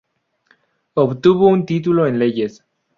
[0.95, 2.65] Obtuvo un título en leyes.